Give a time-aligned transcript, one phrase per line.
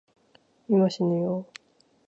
[0.67, 1.59] 今、しぬよぉ